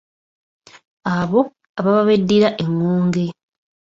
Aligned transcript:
Abo 1.15 1.39
ababa 1.79 2.01
beddira 2.07 2.49
engonge. 2.63 3.25